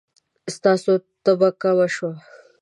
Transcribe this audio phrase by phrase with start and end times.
[0.55, 0.91] ستاسو
[1.23, 2.11] تبه کمه شوه؟